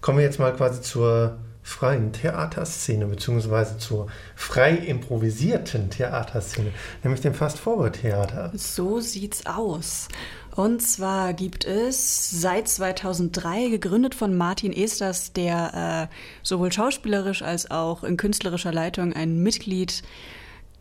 Kommen 0.00 0.18
wir 0.18 0.24
jetzt 0.24 0.38
mal 0.38 0.54
quasi 0.54 0.80
zur 0.80 1.38
freien 1.62 2.12
Theaterszene, 2.12 3.06
beziehungsweise 3.06 3.78
zur 3.78 4.08
frei 4.34 4.74
improvisierten 4.74 5.90
Theaterszene, 5.90 6.72
nämlich 7.02 7.20
dem 7.20 7.34
Fast-Forward-Theater. 7.34 8.50
So 8.54 9.00
sieht's 9.00 9.46
aus. 9.46 10.08
Und 10.56 10.82
zwar 10.82 11.32
gibt 11.32 11.64
es 11.64 12.30
seit 12.40 12.66
2003, 12.68 13.68
gegründet 13.68 14.14
von 14.14 14.36
Martin 14.36 14.72
Esters, 14.72 15.32
der 15.32 16.08
äh, 16.10 16.14
sowohl 16.42 16.72
schauspielerisch 16.72 17.42
als 17.42 17.70
auch 17.70 18.02
in 18.02 18.16
künstlerischer 18.16 18.72
Leitung 18.72 19.12
ein 19.12 19.42
Mitglied 19.42 20.02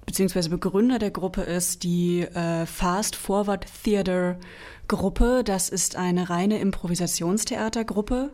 bzw. 0.05 0.49
Begründer 0.49 0.97
der 0.97 1.11
Gruppe 1.11 1.41
ist, 1.41 1.83
die 1.83 2.21
äh, 2.21 2.65
Fast 2.65 3.15
Forward 3.15 3.65
Theater 3.83 4.37
Gruppe. 4.87 5.43
Das 5.45 5.69
ist 5.69 5.95
eine 5.95 6.31
reine 6.31 6.59
Improvisationstheatergruppe. 6.59 8.31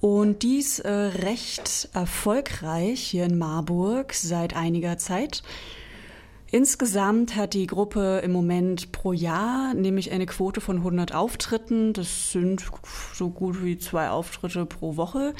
Und 0.00 0.42
dies 0.42 0.78
äh, 0.78 0.90
recht 0.90 1.88
erfolgreich 1.92 3.00
hier 3.00 3.24
in 3.24 3.36
Marburg 3.36 4.14
seit 4.14 4.54
einiger 4.54 4.96
Zeit. 4.98 5.42
Insgesamt 6.50 7.36
hat 7.36 7.52
die 7.52 7.66
Gruppe 7.66 8.20
im 8.24 8.32
Moment 8.32 8.90
pro 8.92 9.12
Jahr 9.12 9.74
nämlich 9.74 10.12
eine 10.12 10.24
Quote 10.24 10.60
von 10.60 10.78
100 10.78 11.14
Auftritten. 11.14 11.92
Das 11.92 12.32
sind 12.32 12.64
so 13.12 13.28
gut 13.28 13.62
wie 13.62 13.76
zwei 13.76 14.08
Auftritte 14.08 14.64
pro 14.64 14.96
Woche 14.96 15.34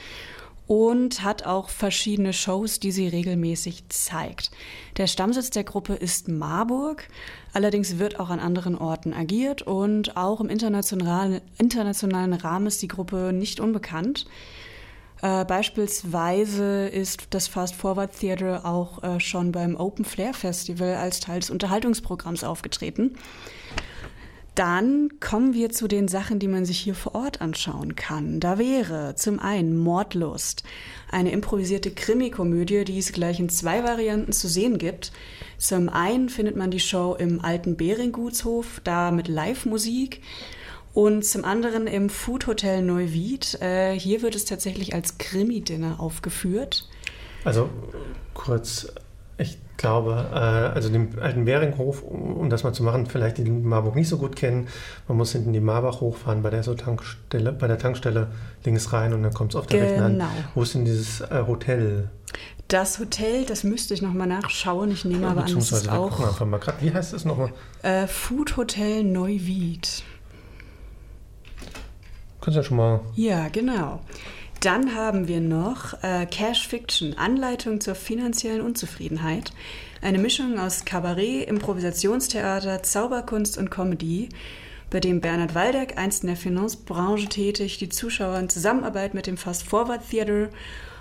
und 0.69 1.25
hat 1.25 1.47
auch 1.47 1.71
verschiedene 1.71 2.35
Shows, 2.35 2.79
die 2.79 2.93
sie 2.93 3.09
regelmäßig 3.09 3.89
zeigt. 3.89 4.51
Der 4.99 5.07
Stammsitz 5.07 5.49
der 5.49 5.65
Gruppe 5.65 5.95
ist 5.95 6.29
Marburg, 6.29 7.09
allerdings 7.55 7.99
wird 7.99 8.21
auch 8.21 8.29
an 8.29 8.39
anderen 8.39 8.77
Orten 8.77 9.15
agiert 9.15 9.62
und 9.62 10.17
auch 10.19 10.41
im 10.41 10.51
internationalen, 10.51 11.41
internationalen 11.59 12.35
Rahmen 12.35 12.67
ist 12.67 12.83
die 12.83 12.89
Gruppe 12.89 13.33
nicht 13.33 13.61
unbekannt. 13.61 14.27
Äh, 15.23 15.47
beispielsweise 15.47 16.87
ist 16.89 17.29
das 17.31 17.48
Fast 17.48 17.75
Forward 17.75 18.12
Theater 18.19 18.67
auch 18.67 19.03
äh, 19.03 19.20
schon 19.20 19.53
beim 19.53 19.75
Open 19.75 20.05
Flair 20.05 20.35
Festival 20.35 20.97
als 20.97 21.20
Teil 21.20 21.41
des 21.41 21.51
Unterhaltungsprogramms 21.51 22.45
aufgetreten. 22.45 23.17
Dann 24.59 25.20
kommen 25.20 25.55
wir 25.55 25.70
zu 25.70 25.87
den 25.87 26.09
Sachen, 26.09 26.41
die 26.41 26.48
man 26.48 26.64
sich 26.64 26.81
hier 26.81 26.97
vor 26.97 27.14
Ort 27.14 27.41
anschauen 27.41 27.95
kann. 27.95 28.41
Da 28.41 28.59
wäre 28.59 29.14
zum 29.14 29.39
einen 29.39 29.78
Mordlust, 29.78 30.64
eine 31.12 31.31
improvisierte 31.31 31.92
Krimikomödie, 31.92 32.84
die 32.84 32.98
es 32.98 33.12
gleich 33.12 33.39
in 33.39 33.51
zwei 33.51 33.84
Varianten 33.84 34.33
zu 34.33 34.48
sehen 34.48 34.79
gibt. 34.79 35.12
Zum 35.59 35.89
einen 35.89 36.29
findet 36.29 36.56
man 36.56 36.73
die 36.73 36.81
Show 36.81 37.14
im 37.17 37.41
alten 37.41 37.77
Beringgutshof, 37.77 38.81
da 38.83 39.12
mit 39.12 39.29
Live-Musik. 39.29 40.23
Und 40.92 41.25
zum 41.25 41.45
anderen 41.45 41.86
im 41.86 42.11
Food 42.11 42.48
Hotel 42.48 42.83
Neuwied. 42.83 43.62
Äh, 43.62 43.97
hier 43.97 44.23
wird 44.23 44.34
es 44.34 44.45
tatsächlich 44.45 44.92
als 44.92 45.19
Krimi-Dinner 45.19 46.01
aufgeführt. 46.01 46.89
Also 47.45 47.70
kurz, 48.34 48.89
ich 49.39 49.58
glaube, 49.77 50.27
äh, 50.33 50.36
also 50.36 50.89
den 50.89 51.19
alten 51.20 51.44
Beringhof, 51.44 52.03
um 52.03 52.50
das 52.50 52.64
mal 52.64 52.72
zu 52.72 52.83
machen, 52.83 53.06
vielleicht 53.06 53.39
die 53.39 53.48
Marburg 53.48 53.95
nicht 53.95 54.08
so 54.08 54.19
gut 54.19 54.34
kennen. 54.34 54.67
Man 55.06 55.17
muss 55.17 55.33
hinten 55.33 55.53
die 55.53 55.61
Marbach 55.61 56.00
hochfahren 56.00 56.42
bei 56.42 56.50
der 56.50 56.64
so 56.64 56.75
Tankstelle, 56.75 57.53
bei 57.53 57.69
der 57.69 57.78
Tankstelle 57.78 58.28
links 58.64 58.92
rein 58.92 59.14
und 59.14 59.22
dann 59.22 59.33
kommt 59.33 59.53
es 59.53 59.56
auf 59.56 59.67
der 59.67 59.80
genau. 59.80 60.06
rechten 60.06 60.22
Hand. 60.22 60.33
Wo 60.55 60.62
ist 60.62 60.75
denn 60.75 60.84
dieses 60.84 61.20
äh, 61.20 61.45
Hotel? 61.47 62.11
Das 62.67 62.98
Hotel, 62.98 63.47
das 63.47 63.62
müsste 63.62 63.95
ich 63.95 64.03
nochmal 64.03 64.27
nachschauen. 64.27 64.91
Ich 64.91 65.05
nehme 65.05 65.22
ja, 65.22 65.30
aber 65.30 65.45
an, 65.45 65.56
es 65.56 65.73
ist 65.73 65.89
auch... 65.89 66.20
Einfach 66.20 66.45
mal 66.45 66.58
grad, 66.58 66.83
wie 66.83 66.92
heißt 66.92 67.14
es 67.14 67.25
nochmal? 67.25 67.52
Äh, 67.83 68.06
Food 68.08 68.56
Hotel 68.56 69.05
Neuwied. 69.05 70.02
Kannst 72.41 72.56
ja 72.56 72.62
schon 72.62 72.77
mal... 72.77 73.00
Ja, 73.14 73.48
genau. 73.48 74.00
Dann 74.61 74.97
haben 74.97 75.28
wir 75.28 75.41
noch 75.41 76.03
äh, 76.03 76.27
Cash 76.27 76.67
Fiction, 76.67 77.14
Anleitung 77.17 77.81
zur 77.81 77.95
finanziellen 77.95 78.61
Unzufriedenheit. 78.61 79.53
Eine 80.03 80.19
Mischung 80.19 80.59
aus 80.59 80.84
Kabarett, 80.84 81.48
Improvisationstheater, 81.48 82.83
Zauberkunst 82.83 83.57
und 83.57 83.70
Comedy, 83.70 84.30
bei 84.91 84.98
dem 84.98 85.20
Bernhard 85.20 85.55
Waldeck, 85.55 85.96
einst 85.96 86.24
in 86.24 86.29
der 86.29 86.36
Finanzbranche 86.36 87.29
tätig, 87.29 87.79
die 87.79 87.89
Zuschauer 87.89 88.36
in 88.39 88.48
Zusammenarbeit 88.48 89.14
mit 89.14 89.29
dem 89.29 89.36
Fast 89.36 89.63
Forward 89.63 90.08
Theater 90.11 90.48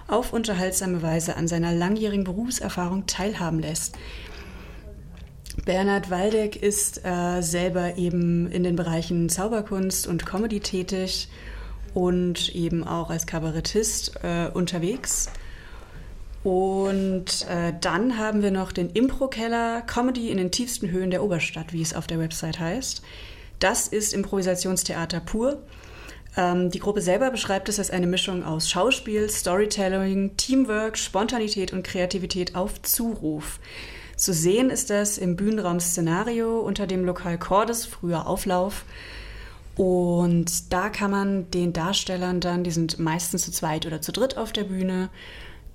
auf 0.08 0.34
unterhaltsame 0.34 1.02
Weise 1.02 1.36
an 1.36 1.48
seiner 1.48 1.74
langjährigen 1.74 2.26
Berufserfahrung 2.26 3.08
teilhaben 3.08 3.60
lässt. 3.60 3.98
Bernhard 5.66 6.12
Waldeck 6.12 6.56
ist 6.56 7.04
äh, 7.04 7.42
selber 7.42 7.98
eben 7.98 8.52
in 8.52 8.64
den 8.64 8.76
Bereichen 8.76 9.30
Zauberkunst 9.30 10.06
und 10.06 10.28
Comedy 10.28 10.60
tätig 10.60 11.30
und 11.98 12.54
eben 12.54 12.84
auch 12.84 13.10
als 13.10 13.26
Kabarettist 13.26 14.20
äh, 14.22 14.52
unterwegs. 14.54 15.32
Und 16.44 17.48
äh, 17.50 17.74
dann 17.82 18.20
haben 18.20 18.44
wir 18.44 18.52
noch 18.52 18.72
den 18.72 18.92
Impro-Keller, 18.92 19.82
Comedy 19.82 20.30
in 20.30 20.38
den 20.38 20.52
tiefsten 20.52 20.92
Höhen 20.92 21.10
der 21.10 21.24
Oberstadt, 21.24 21.74
wie 21.74 21.82
es 21.82 21.96
auf 21.96 22.06
der 22.06 22.20
Website 22.20 22.60
heißt. 22.60 23.02
Das 23.58 23.88
ist 23.88 24.14
Improvisationstheater 24.14 25.22
pur. 25.22 25.58
Ähm, 26.38 26.70
die 26.70 26.78
Gruppe 26.78 27.02
selber 27.02 27.32
beschreibt 27.32 27.68
es 27.68 27.80
als 27.80 27.90
eine 27.90 28.06
Mischung 28.06 28.46
aus 28.46 28.70
Schauspiel, 28.70 29.28
Storytelling, 29.28 30.38
Teamwork, 30.38 31.00
Spontanität 31.00 31.74
und 31.74 31.84
Kreativität 31.84 32.56
auf 32.56 32.80
Zuruf. 32.84 33.60
Zu 34.16 34.34
sehen 34.34 34.70
ist 34.70 34.92
das 34.92 35.18
im 35.18 35.36
Bühnenraum 35.36 35.80
Szenario 35.80 36.60
unter 36.60 36.86
dem 36.86 37.06
Lokal 37.06 37.40
Cordes, 37.40 37.88
früher 37.88 38.28
Auflauf. 38.28 38.86
Und 39.78 40.74
da 40.74 40.90
kann 40.90 41.12
man 41.12 41.52
den 41.52 41.72
Darstellern 41.72 42.40
dann, 42.40 42.64
die 42.64 42.72
sind 42.72 42.98
meistens 42.98 43.46
zu 43.46 43.52
zweit 43.52 43.86
oder 43.86 44.02
zu 44.02 44.12
dritt 44.12 44.36
auf 44.36 44.52
der 44.52 44.64
Bühne, 44.64 45.10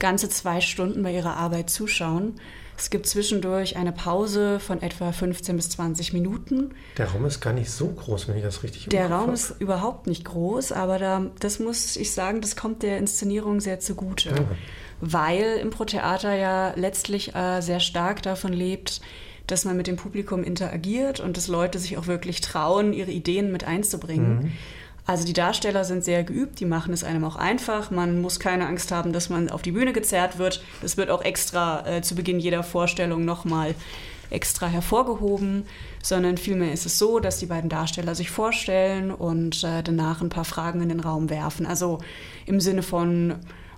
ganze 0.01 0.29
zwei 0.29 0.61
Stunden 0.61 1.03
bei 1.05 1.15
ihrer 1.15 1.37
Arbeit 1.37 1.71
zuschauen. 1.71 2.35
Es 2.77 2.91
gibt 2.91 3.07
zwischendurch 3.07 3.77
eine 3.77 3.93
Pause 3.93 4.59
von 4.59 4.83
etwa 4.83 5.13
15 5.13 5.55
bis 5.55 5.71
20 5.71 6.13
Minuten. 6.13 6.71
Der 6.97 7.07
Raum 7.09 7.25
ist 7.27 7.41
gar 7.41 7.53
nicht 7.53 7.71
so 7.71 7.87
groß, 7.87 8.27
wenn 8.27 8.37
ich 8.37 8.43
das 8.43 8.65
richtig 8.65 8.89
Der 8.89 9.09
Raum 9.09 9.21
habe. 9.27 9.33
ist 9.35 9.55
überhaupt 9.61 10.09
nicht 10.09 10.25
groß, 10.25 10.73
aber 10.73 10.99
da, 10.99 11.27
das 11.39 11.61
muss 11.61 11.95
ich 11.95 12.13
sagen, 12.13 12.41
das 12.41 12.57
kommt 12.57 12.83
der 12.83 12.99
Inszenierung 12.99 13.61
sehr 13.61 13.79
zugute. 13.79 14.31
Ja. 14.31 14.45
Weil 15.01 15.59
Impro-Theater 15.61 16.35
ja 16.35 16.73
letztlich 16.75 17.37
äh, 17.37 17.61
sehr 17.61 17.79
stark 17.79 18.23
davon 18.23 18.53
lebt, 18.53 19.01
dass 19.47 19.65
man 19.65 19.77
mit 19.77 19.87
dem 19.87 19.97
Publikum 19.97 20.45
interagiert 20.45 21.21
und 21.21 21.37
dass 21.37 21.49
Leute 21.49 21.79
sich 21.79 21.99
auch 21.99 22.07
wirklich 22.07 22.41
trauen, 22.41 22.93
ihre 22.93 23.11
Ideen 23.11 23.53
mit 23.53 23.65
einzubringen. 23.65 24.35
Mhm. 24.35 24.53
Also 25.05 25.25
die 25.25 25.33
Darsteller 25.33 25.85
sind 25.85 26.05
sehr 26.05 26.23
geübt, 26.23 26.61
die 26.61 26.65
machen 26.65 26.93
es 26.93 27.03
einem 27.03 27.25
auch 27.25 27.35
einfach. 27.35 27.91
Man 27.91 28.21
muss 28.21 28.39
keine 28.39 28.67
Angst 28.67 28.93
haben, 28.93 29.13
dass 29.13 29.31
man 29.31 29.51
auf 29.51 29.63
die 29.63 29.73
Bühne 29.73 29.93
gezerrt 29.93 30.39
wird. 30.39 30.63
Das 30.81 30.97
wird 30.97 31.11
auch 31.11 31.23
extra 31.25 31.87
äh, 31.87 32.03
zu 32.03 32.15
Beginn 32.15 32.39
jeder 32.39 32.63
Vorstellung 32.63 33.25
nochmal 33.25 33.75
extra 34.31 34.67
hervorgehoben, 34.67 35.65
sondern 36.03 36.39
vielmehr 36.39 36.73
ist 36.73 36.87
es 36.87 36.99
so, 36.99 37.19
dass 37.19 37.39
die 37.39 37.47
beiden 37.47 37.69
Darsteller 37.69 38.15
sich 38.15 38.31
vorstellen 38.31 39.11
und 39.11 39.63
äh, 39.65 39.83
danach 39.83 40.23
ein 40.23 40.31
paar 40.31 40.45
Fragen 40.45 40.81
in 40.81 40.89
den 40.89 41.01
Raum 41.01 41.31
werfen. 41.31 41.67
Also 41.67 41.99
im 42.47 42.61
Sinne 42.61 42.83
von, 42.83 43.35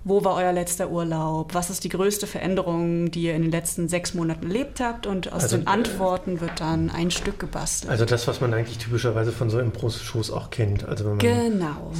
wo 0.07 0.23
war 0.23 0.35
euer 0.35 0.53
letzter 0.53 0.91
Urlaub? 0.91 1.55
Was 1.55 1.71
ist 1.71 1.83
die 1.83 1.89
größte 1.89 2.27
Veränderung, 2.27 3.09
die 3.09 3.23
ihr 3.23 3.33
in 3.33 3.41
den 3.41 3.49
letzten 3.49 3.89
sechs 3.89 4.13
Monaten 4.13 4.45
erlebt 4.45 4.79
habt? 4.79 5.07
Und 5.07 5.33
aus 5.33 5.43
also, 5.43 5.57
den 5.57 5.65
Antworten 5.65 6.41
wird 6.41 6.59
dann 6.59 6.91
ein 6.91 7.09
Stück 7.09 7.39
gebastelt. 7.39 7.89
Also 7.89 8.05
das, 8.05 8.27
was 8.27 8.39
man 8.39 8.53
eigentlich 8.53 8.77
typischerweise 8.77 9.31
von 9.31 9.49
so 9.49 9.57
Impro-Shows 9.59 10.29
auch 10.29 10.51
kennt. 10.51 10.87
Also 10.87 11.05
wenn 11.05 11.17
man 11.17 11.19
genau. 11.19 11.91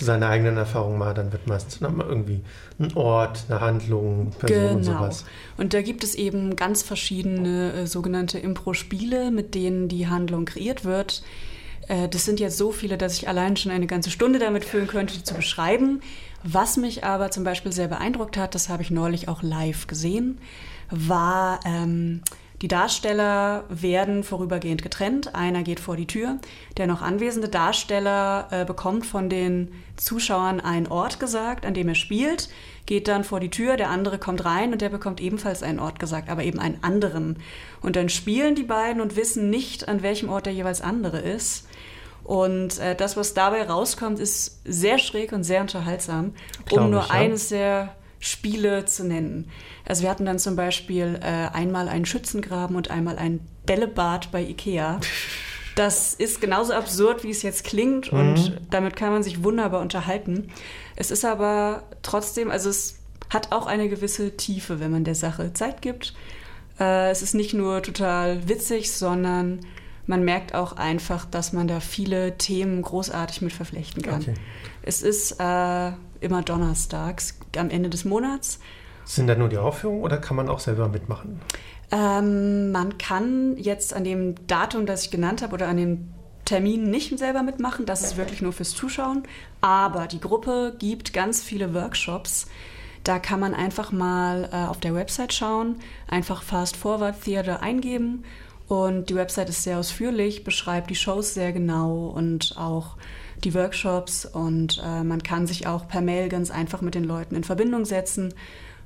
seine 0.00 0.28
eigenen 0.28 0.56
Erfahrungen 0.56 0.98
macht, 0.98 1.18
dann 1.18 1.30
wird 1.30 1.46
meistens 1.46 1.82
irgendwie 1.82 2.40
ein 2.80 2.94
Ort, 2.94 3.44
eine 3.50 3.60
Handlung, 3.60 4.30
Person 4.38 4.56
genau. 4.56 4.74
und 4.74 4.84
sowas. 4.84 5.26
Und 5.58 5.74
da 5.74 5.82
gibt 5.82 6.04
es 6.04 6.14
eben 6.14 6.56
ganz 6.56 6.82
verschiedene 6.82 7.74
äh, 7.74 7.86
sogenannte 7.86 8.38
Impro-Spiele, 8.38 9.30
mit 9.30 9.54
denen 9.54 9.88
die 9.88 10.08
Handlung 10.08 10.46
kreiert 10.46 10.86
wird. 10.86 11.22
Äh, 11.88 12.08
das 12.08 12.24
sind 12.24 12.40
jetzt 12.40 12.58
so 12.58 12.72
viele, 12.72 12.98
dass 12.98 13.16
ich 13.16 13.28
allein 13.28 13.56
schon 13.56 13.72
eine 13.72 13.86
ganze 13.86 14.10
Stunde 14.10 14.38
damit 14.38 14.64
füllen 14.64 14.86
könnte, 14.86 15.14
die 15.14 15.24
zu 15.24 15.34
beschreiben. 15.34 16.00
Was 16.44 16.76
mich 16.76 17.04
aber 17.04 17.30
zum 17.30 17.44
Beispiel 17.44 17.72
sehr 17.72 17.88
beeindruckt 17.88 18.36
hat, 18.36 18.54
das 18.54 18.68
habe 18.68 18.82
ich 18.82 18.90
neulich 18.90 19.28
auch 19.28 19.42
live 19.42 19.86
gesehen, 19.86 20.38
war, 20.90 21.60
ähm, 21.64 22.22
die 22.62 22.68
Darsteller 22.68 23.64
werden 23.68 24.22
vorübergehend 24.22 24.84
getrennt. 24.84 25.34
Einer 25.34 25.64
geht 25.64 25.80
vor 25.80 25.96
die 25.96 26.06
Tür. 26.06 26.38
Der 26.76 26.86
noch 26.86 27.02
anwesende 27.02 27.48
Darsteller 27.48 28.46
äh, 28.52 28.64
bekommt 28.64 29.04
von 29.04 29.28
den 29.28 29.72
Zuschauern 29.96 30.60
einen 30.60 30.86
Ort 30.86 31.18
gesagt, 31.18 31.66
an 31.66 31.74
dem 31.74 31.88
er 31.88 31.96
spielt, 31.96 32.48
geht 32.86 33.08
dann 33.08 33.24
vor 33.24 33.40
die 33.40 33.50
Tür. 33.50 33.76
Der 33.76 33.90
andere 33.90 34.18
kommt 34.18 34.44
rein 34.44 34.72
und 34.72 34.80
der 34.80 34.90
bekommt 34.90 35.20
ebenfalls 35.20 35.64
einen 35.64 35.80
Ort 35.80 35.98
gesagt, 35.98 36.30
aber 36.30 36.44
eben 36.44 36.60
einen 36.60 36.78
anderen. 36.82 37.38
Und 37.80 37.96
dann 37.96 38.08
spielen 38.08 38.54
die 38.54 38.62
beiden 38.62 39.02
und 39.02 39.16
wissen 39.16 39.50
nicht, 39.50 39.88
an 39.88 40.02
welchem 40.02 40.28
Ort 40.28 40.46
der 40.46 40.52
jeweils 40.52 40.82
andere 40.82 41.18
ist. 41.18 41.66
Und 42.22 42.78
äh, 42.78 42.94
das, 42.94 43.16
was 43.16 43.34
dabei 43.34 43.64
rauskommt, 43.64 44.20
ist 44.20 44.60
sehr 44.64 44.98
schräg 44.98 45.32
und 45.32 45.42
sehr 45.42 45.62
unterhaltsam, 45.62 46.32
Glaub 46.66 46.84
um 46.84 46.90
nur 46.92 47.00
ich, 47.00 47.08
ja. 47.08 47.14
eines 47.14 47.48
der 47.48 47.96
Spiele 48.22 48.84
zu 48.86 49.04
nennen. 49.04 49.50
Also 49.86 50.02
wir 50.04 50.10
hatten 50.10 50.24
dann 50.24 50.38
zum 50.38 50.54
Beispiel 50.56 51.18
äh, 51.20 51.26
einmal 51.52 51.88
einen 51.88 52.06
Schützengraben 52.06 52.76
und 52.76 52.90
einmal 52.90 53.18
ein 53.18 53.40
Bällebad 53.66 54.30
bei 54.32 54.42
Ikea. 54.42 55.00
Das 55.74 56.12
ist 56.12 56.42
genauso 56.42 56.74
absurd, 56.74 57.24
wie 57.24 57.30
es 57.30 57.40
jetzt 57.40 57.64
klingt 57.64 58.12
Mhm. 58.12 58.18
und 58.18 58.60
damit 58.68 58.94
kann 58.94 59.10
man 59.10 59.22
sich 59.22 59.42
wunderbar 59.42 59.80
unterhalten. 59.80 60.48
Es 60.96 61.10
ist 61.10 61.24
aber 61.24 61.84
trotzdem, 62.02 62.50
also 62.50 62.68
es 62.68 62.98
hat 63.30 63.52
auch 63.52 63.64
eine 63.66 63.88
gewisse 63.88 64.36
Tiefe, 64.36 64.80
wenn 64.80 64.90
man 64.90 65.04
der 65.04 65.14
Sache 65.14 65.54
Zeit 65.54 65.80
gibt. 65.80 66.12
Äh, 66.78 67.10
es 67.10 67.22
ist 67.22 67.34
nicht 67.34 67.54
nur 67.54 67.82
total 67.82 68.46
witzig, 68.50 68.92
sondern 68.92 69.60
man 70.06 70.22
merkt 70.24 70.54
auch 70.54 70.74
einfach, 70.74 71.24
dass 71.24 71.54
man 71.54 71.68
da 71.68 71.80
viele 71.80 72.36
Themen 72.36 72.82
großartig 72.82 73.40
mit 73.40 73.54
verflechten 73.54 74.02
kann. 74.02 74.20
Okay. 74.20 74.34
Es 74.82 75.00
ist 75.00 75.40
äh, 75.40 75.92
immer 76.22 76.42
donnerstags 76.42 77.38
am 77.56 77.70
Ende 77.70 77.90
des 77.90 78.04
Monats. 78.04 78.60
Sind 79.04 79.26
da 79.26 79.34
nur 79.34 79.48
die 79.48 79.58
Aufführungen 79.58 80.02
oder 80.02 80.18
kann 80.18 80.36
man 80.36 80.48
auch 80.48 80.60
selber 80.60 80.88
mitmachen? 80.88 81.40
Ähm, 81.90 82.72
man 82.72 82.98
kann 82.98 83.56
jetzt 83.56 83.94
an 83.94 84.04
dem 84.04 84.34
Datum, 84.46 84.86
das 84.86 85.04
ich 85.04 85.10
genannt 85.10 85.42
habe, 85.42 85.54
oder 85.54 85.68
an 85.68 85.76
dem 85.76 86.08
Termin 86.44 86.90
nicht 86.90 87.18
selber 87.18 87.42
mitmachen. 87.42 87.86
Das 87.86 88.02
ist 88.02 88.16
wirklich 88.16 88.42
nur 88.42 88.52
fürs 88.52 88.70
Zuschauen. 88.70 89.24
Aber 89.60 90.06
die 90.06 90.20
Gruppe 90.20 90.74
gibt 90.78 91.12
ganz 91.12 91.42
viele 91.42 91.74
Workshops. 91.74 92.46
Da 93.04 93.18
kann 93.18 93.40
man 93.40 93.54
einfach 93.54 93.90
mal 93.90 94.48
äh, 94.52 94.68
auf 94.68 94.78
der 94.78 94.94
Website 94.94 95.32
schauen, 95.32 95.76
einfach 96.08 96.42
Fast 96.42 96.76
Forward 96.76 97.20
Theater 97.22 97.60
eingeben. 97.60 98.24
Und 98.72 99.10
die 99.10 99.14
Website 99.16 99.50
ist 99.50 99.64
sehr 99.64 99.78
ausführlich, 99.78 100.44
beschreibt 100.44 100.88
die 100.88 100.94
Shows 100.94 101.34
sehr 101.34 101.52
genau 101.52 102.06
und 102.06 102.54
auch 102.56 102.96
die 103.44 103.52
Workshops. 103.52 104.24
Und 104.24 104.80
äh, 104.82 105.04
man 105.04 105.22
kann 105.22 105.46
sich 105.46 105.66
auch 105.66 105.86
per 105.88 106.00
Mail 106.00 106.30
ganz 106.30 106.50
einfach 106.50 106.80
mit 106.80 106.94
den 106.94 107.04
Leuten 107.04 107.36
in 107.36 107.44
Verbindung 107.44 107.84
setzen 107.84 108.32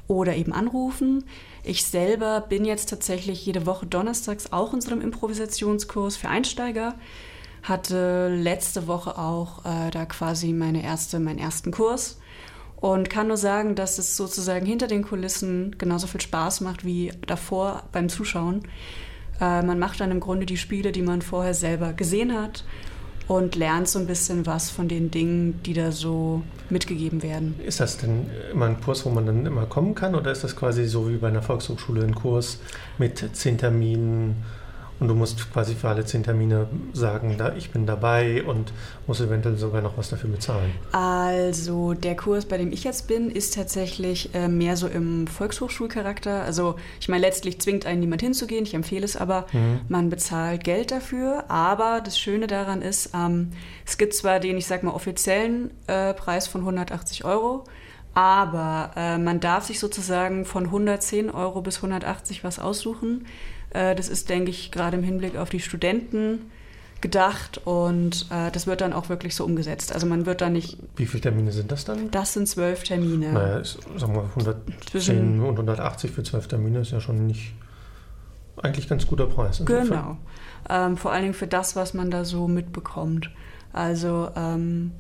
oder 0.09 0.35
eben 0.35 0.53
anrufen. 0.53 1.23
Ich 1.63 1.87
selber 1.87 2.41
bin 2.41 2.65
jetzt 2.65 2.89
tatsächlich 2.89 3.47
jede 3.47 3.65
Woche 3.65 3.87
donnerstags 3.87 4.53
auch 4.53 4.75
in 4.75 4.81
so 4.81 4.91
einem 4.91 5.03
Improvisationskurs 5.03 6.17
für 6.17 6.31
Einsteiger. 6.31 6.97
Hatte 7.63 8.35
letzte 8.35 8.89
Woche 8.89 9.17
auch 9.17 9.65
äh, 9.65 9.93
da 9.93 10.05
quasi 10.05 10.53
meine 10.53 10.83
erste, 10.83 11.21
meinen 11.21 11.39
ersten 11.39 11.71
Kurs 11.71 12.19
und 12.75 13.09
kann 13.09 13.29
nur 13.29 13.37
sagen, 13.37 13.77
dass 13.77 13.99
es 13.99 14.17
sozusagen 14.17 14.67
hinter 14.67 14.89
den 14.89 15.05
Kulissen 15.05 15.77
genauso 15.79 16.09
viel 16.09 16.21
Spaß 16.21 16.61
macht 16.63 16.85
wie 16.85 17.13
davor 17.25 17.85
beim 17.93 18.09
Zuschauen. 18.09 18.67
Äh, 19.41 19.63
man 19.63 19.79
macht 19.79 20.01
dann 20.01 20.11
im 20.11 20.21
Grunde 20.21 20.47
die 20.47 20.57
Spiele, 20.57 20.93
die 20.93 21.03
man 21.03 21.23
vorher 21.23 21.55
selber 21.55 21.93
gesehen 21.93 22.33
hat 22.35 22.65
und 23.29 23.57
lernt 23.57 23.89
so 23.89 23.99
ein 23.99 24.07
bisschen 24.07 24.47
was 24.47 24.71
von 24.71 24.89
den 24.89 25.11
Dingen, 25.11 25.61
die 25.65 25.73
da 25.73 25.91
so 25.91 26.43
mitgegeben 26.71 27.23
werden. 27.23 27.59
Ist 27.65 27.81
das 27.81 27.99
denn 27.99 28.27
immer 28.53 28.67
ein 28.67 28.81
Kurs, 28.81 29.05
wo 29.05 29.11
man 29.11 29.27
dann 29.27 29.47
immer 29.47 29.67
kommen 29.67 29.95
kann 29.95 30.15
oder 30.15 30.31
ist 30.31 30.45
das 30.45 30.55
quasi 30.55 30.87
so 30.87 31.09
wie 31.09 31.17
bei 31.17 31.29
einer 31.29 31.43
Volkshochschule 31.43 32.05
ein 32.05 32.15
Kurs 32.15 32.61
mit 32.99 33.25
zehn 33.33 33.59
Terminen 33.59 34.45
und 34.99 35.09
du 35.09 35.15
musst 35.15 35.53
quasi 35.53 35.75
für 35.75 35.89
alle 35.89 36.05
zehn 36.05 36.23
Termine 36.23 36.69
sagen, 36.93 37.37
da, 37.39 37.55
ich 37.55 37.71
bin 37.71 37.87
dabei 37.87 38.43
und 38.45 38.73
musst 39.07 39.21
eventuell 39.21 39.57
sogar 39.57 39.83
noch 39.83 39.99
was 39.99 40.09
dafür 40.11 40.31
bezahlen? 40.31 40.73
Also 40.93 41.93
der 41.95 42.17
Kurs, 42.17 42.47
bei 42.47 42.57
dem 42.59 42.73
ich 42.73 42.85
jetzt 42.85 43.07
bin, 43.07 43.31
ist 43.31 43.55
tatsächlich 43.55 44.35
äh, 44.35 44.49
mehr 44.49 44.77
so 44.77 44.87
im 44.89 45.27
Volkshochschulcharakter. 45.27 46.43
Also 46.43 46.77
ich 47.01 47.09
meine, 47.09 47.21
letztlich 47.27 47.61
zwingt 47.61 47.87
einen 47.87 48.01
niemand 48.01 48.23
hinzugehen, 48.23 48.65
ich 48.65 48.75
empfehle 48.75 49.05
es 49.05 49.17
aber, 49.17 49.47
Mhm. 49.53 49.81
man 49.89 50.11
bezahlt 50.11 50.65
Geld 50.65 50.91
dafür. 50.91 51.45
Aber 51.49 52.01
das 52.01 52.19
Schöne 52.19 52.47
daran 52.47 52.83
ist, 52.83 53.11
ähm, 53.15 53.51
es 53.85 53.99
gibt 53.99 54.15
zwar 54.15 54.41
den, 54.41 54.57
ich 54.57 54.67
sag 54.67 54.83
mal, 54.83 54.93
offiziellen 54.93 55.71
äh, 55.87 56.15
Preis 56.15 56.47
von 56.49 56.63
180 56.63 57.25
Euro, 57.25 57.65
aber 58.17 58.93
äh, 58.97 59.19
man 59.19 59.41
darf 59.41 59.65
sich 59.65 59.79
sozusagen 59.79 60.47
von 60.47 60.65
110 60.65 61.29
Euro 61.29 61.61
bis 61.61 61.77
180 61.77 62.45
was 62.45 62.59
aussuchen. 62.59 63.27
Äh, 63.75 63.95
das 63.95 64.09
ist, 64.09 64.31
denke 64.31 64.51
ich, 64.51 64.73
gerade 64.73 64.97
im 64.97 65.03
Hinblick 65.03 65.37
auf 65.37 65.51
die 65.51 65.61
Studenten 65.61 66.51
gedacht 67.03 67.61
und 67.67 68.27
äh, 68.31 68.51
das 68.51 68.67
wird 68.67 68.81
dann 68.81 68.95
auch 68.95 69.11
wirklich 69.11 69.35
so 69.35 69.45
umgesetzt. 69.45 69.93
Also 69.93 70.07
man 70.07 70.25
wird 70.25 70.41
da 70.41 70.49
nicht, 70.49 70.79
Wie 70.97 71.05
viele 71.05 71.21
Termine 71.21 71.53
sind 71.53 71.71
das 71.71 71.85
dann? 71.85 72.11
das 72.11 72.33
sind 72.33 72.49
zwölf 72.49 72.85
Termine. 72.85 73.33
Naja, 73.33 73.59
ist, 73.59 73.79
sagen 73.99 74.15
wir 74.15 74.23
110 74.23 74.75
Zwischen- 74.91 75.43
und 75.43 75.51
180 75.51 76.11
für 76.11 76.23
zwölf 76.23 76.49
Termine 76.49 76.79
ist 76.79 76.93
ja 76.93 77.01
schon 77.01 77.27
nicht 77.27 77.53
eigentlich 78.63 78.89
ganz 78.89 79.07
guter 79.07 79.27
Preis. 79.27 79.63
Genau. 79.63 80.17
Ähm, 80.71 80.97
vor 80.97 81.13
allen 81.13 81.21
Dingen 81.21 81.35
für 81.35 81.47
das, 81.47 81.77
was 81.77 81.93
man 81.93 82.11
da 82.11 82.25
so 82.25 82.49
mitbekommt. 82.49 83.31
Also, 83.75 84.31
ähm, 84.35 84.93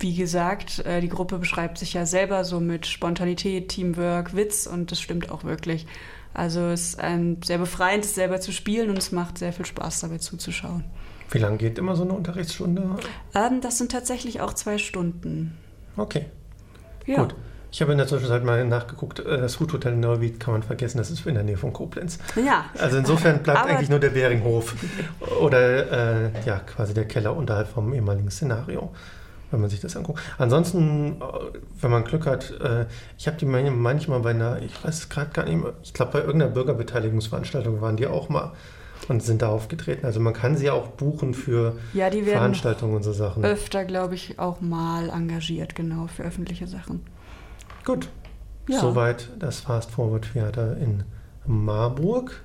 wie 0.00 0.14
gesagt, 0.14 0.80
äh, 0.86 1.00
die 1.00 1.08
Gruppe 1.08 1.38
beschreibt 1.38 1.78
sich 1.78 1.94
ja 1.94 2.06
selber 2.06 2.44
so 2.44 2.60
mit 2.60 2.86
Spontanität, 2.86 3.68
Teamwork, 3.68 4.34
Witz 4.36 4.66
und 4.66 4.90
das 4.92 5.00
stimmt 5.00 5.30
auch 5.30 5.44
wirklich. 5.44 5.86
Also 6.34 6.60
es 6.68 6.90
ist 6.90 7.00
ein 7.00 7.38
sehr 7.44 7.58
befreiendes, 7.58 8.14
selber 8.14 8.40
zu 8.40 8.52
spielen 8.52 8.90
und 8.90 8.98
es 8.98 9.10
macht 9.12 9.38
sehr 9.38 9.52
viel 9.52 9.66
Spaß, 9.66 10.00
dabei 10.00 10.18
zuzuschauen. 10.18 10.84
Wie 11.30 11.38
lange 11.38 11.56
geht 11.56 11.78
immer 11.78 11.96
so 11.96 12.04
eine 12.04 12.12
Unterrichtsstunde? 12.12 12.96
Ähm, 13.34 13.60
das 13.60 13.78
sind 13.78 13.90
tatsächlich 13.92 14.40
auch 14.40 14.52
zwei 14.54 14.78
Stunden. 14.78 15.56
Okay, 15.96 16.26
Ja. 17.06 17.22
gut. 17.22 17.34
Ich 17.70 17.82
habe 17.82 17.92
in 17.92 17.98
der 17.98 18.06
Zwischenzeit 18.06 18.44
mal 18.44 18.64
nachgeguckt, 18.64 19.18
äh, 19.20 19.36
das 19.38 19.56
Food 19.56 19.74
Hotel 19.74 19.94
Neuwied 19.94 20.40
kann 20.40 20.52
man 20.52 20.62
vergessen, 20.62 20.96
das 20.96 21.10
ist 21.10 21.26
in 21.26 21.34
der 21.34 21.42
Nähe 21.44 21.58
von 21.58 21.72
Koblenz. 21.74 22.18
Ja. 22.42 22.64
Also 22.78 22.96
insofern 22.96 23.42
bleibt 23.42 23.58
Aber- 23.58 23.68
eigentlich 23.70 23.90
nur 23.90 23.98
der 23.98 24.08
Beringhof 24.10 24.74
oder 25.40 26.24
äh, 26.26 26.30
ja, 26.46 26.60
quasi 26.60 26.94
der 26.94 27.04
Keller 27.06 27.36
unterhalb 27.36 27.68
vom 27.68 27.92
ehemaligen 27.92 28.30
Szenario, 28.30 28.90
wenn 29.50 29.60
man 29.60 29.70
sich 29.70 29.80
das 29.80 29.96
anguckt. 29.96 30.20
Ansonsten, 30.38 31.20
äh, 31.20 31.24
wenn 31.80 31.90
man 31.90 32.04
Glück 32.04 32.26
hat, 32.26 32.50
äh, 32.60 32.86
ich 33.16 33.26
habe 33.26 33.36
die 33.38 33.46
man- 33.46 33.78
manchmal 33.78 34.20
bei 34.20 34.30
einer, 34.30 34.60
ich 34.62 34.72
weiß 34.84 34.98
es 34.98 35.08
gerade 35.08 35.30
gar 35.30 35.44
nicht 35.44 35.62
mehr, 35.62 35.72
ich 35.82 35.92
glaube 35.94 36.12
bei 36.12 36.20
irgendeiner 36.20 36.52
Bürgerbeteiligungsveranstaltung 36.52 37.80
waren 37.80 37.96
die 37.96 38.06
auch 38.06 38.28
mal 38.28 38.52
und 39.08 39.22
sind 39.22 39.42
da 39.42 39.48
aufgetreten. 39.48 40.04
Also 40.04 40.20
man 40.20 40.34
kann 40.34 40.56
sie 40.56 40.70
auch 40.70 40.88
buchen 40.88 41.32
für 41.34 41.74
Ja, 41.94 42.10
Veranstaltungen 42.10 42.96
und 42.96 43.02
so 43.04 43.12
Sachen. 43.12 43.44
öfter, 43.44 43.84
glaube 43.84 44.14
ich, 44.16 44.38
auch 44.38 44.60
mal 44.60 45.08
engagiert, 45.10 45.74
genau, 45.74 46.08
für 46.08 46.24
öffentliche 46.24 46.66
Sachen. 46.66 47.00
Gut, 47.84 48.08
Ja. 48.70 48.80
Soweit 48.80 49.30
das 49.38 49.60
Fast 49.60 49.90
Forward 49.92 50.28
Theater 50.34 50.76
in 50.76 51.04
Marburg. 51.46 52.42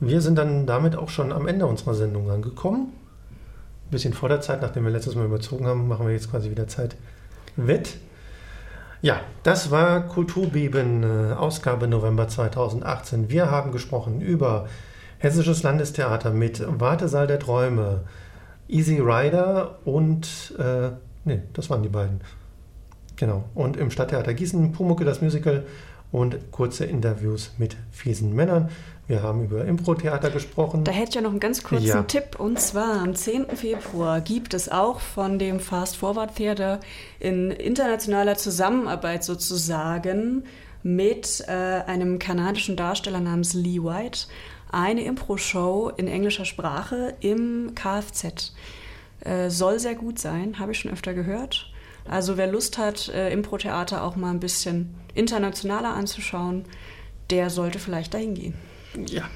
Wir 0.00 0.20
sind 0.20 0.36
dann 0.36 0.66
damit 0.66 0.96
auch 0.96 1.08
schon 1.08 1.30
am 1.32 1.46
Ende 1.46 1.66
unserer 1.66 1.94
Sendung 1.94 2.28
angekommen. 2.28 2.92
Bisschen 3.94 4.12
vor 4.12 4.28
der 4.28 4.40
Zeit, 4.40 4.60
nachdem 4.60 4.82
wir 4.82 4.90
letztes 4.90 5.14
Mal 5.14 5.24
überzogen 5.24 5.68
haben, 5.68 5.86
machen 5.86 6.04
wir 6.04 6.12
jetzt 6.12 6.28
quasi 6.28 6.50
wieder 6.50 6.66
Zeit 6.66 6.96
wett. 7.54 7.96
Ja, 9.02 9.20
das 9.44 9.70
war 9.70 10.00
Kulturbeben, 10.08 11.04
äh, 11.04 11.34
Ausgabe 11.34 11.86
November 11.86 12.26
2018. 12.26 13.30
Wir 13.30 13.52
haben 13.52 13.70
gesprochen 13.70 14.20
über 14.20 14.66
Hessisches 15.18 15.62
Landestheater 15.62 16.32
mit 16.32 16.60
Wartesaal 16.66 17.28
der 17.28 17.38
Träume, 17.38 18.00
Easy 18.66 18.98
Rider 18.98 19.78
und, 19.84 20.56
äh, 20.58 20.90
nee, 21.24 21.42
das 21.52 21.70
waren 21.70 21.84
die 21.84 21.88
beiden. 21.88 22.20
Genau. 23.14 23.44
Und 23.54 23.76
im 23.76 23.92
Stadttheater 23.92 24.34
Gießen, 24.34 24.72
Pumucke 24.72 25.04
das 25.04 25.22
Musical 25.22 25.62
und 26.14 26.52
kurze 26.52 26.84
Interviews 26.84 27.50
mit 27.58 27.76
fiesen 27.90 28.36
Männern. 28.36 28.70
Wir 29.08 29.24
haben 29.24 29.42
über 29.42 29.64
Impro-Theater 29.64 30.30
gesprochen. 30.30 30.84
Da 30.84 30.92
hätte 30.92 31.08
ich 31.08 31.14
ja 31.16 31.20
noch 31.20 31.32
einen 31.32 31.40
ganz 31.40 31.64
kurzen 31.64 31.86
Ja. 31.86 32.02
Tipp. 32.04 32.38
Und 32.38 32.60
zwar 32.60 33.00
am 33.00 33.16
10. 33.16 33.56
Februar 33.56 34.20
gibt 34.20 34.54
es 34.54 34.68
auch 34.68 35.00
von 35.00 35.40
dem 35.40 35.58
Fast 35.58 35.96
Forward 35.96 36.36
Theater 36.36 36.78
in 37.18 37.50
internationaler 37.50 38.36
Zusammenarbeit 38.36 39.24
sozusagen 39.24 40.44
mit 40.84 41.42
äh, 41.48 41.50
einem 41.50 42.20
kanadischen 42.20 42.76
Darsteller 42.76 43.20
namens 43.20 43.52
Lee 43.52 43.82
White 43.82 44.28
eine 44.70 45.02
Impro-Show 45.02 45.90
in 45.96 46.06
englischer 46.06 46.44
Sprache 46.44 47.14
im 47.18 47.74
Kfz. 47.74 48.52
Äh, 49.18 49.50
soll 49.50 49.80
sehr 49.80 49.96
gut 49.96 50.20
sein, 50.20 50.60
habe 50.60 50.70
ich 50.70 50.78
schon 50.78 50.92
öfter 50.92 51.12
gehört. 51.12 51.73
Also 52.06 52.36
wer 52.36 52.46
Lust 52.46 52.78
hat, 52.78 53.08
äh, 53.08 53.32
Impro-Theater 53.32 54.02
auch 54.02 54.16
mal 54.16 54.30
ein 54.30 54.40
bisschen 54.40 54.94
internationaler 55.14 55.94
anzuschauen, 55.94 56.64
der 57.30 57.50
sollte 57.50 57.78
vielleicht 57.78 58.14
dahin 58.14 58.34
gehen. 58.34 58.54
Ja, 59.06 59.28